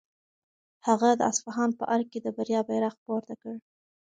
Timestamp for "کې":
2.11-2.19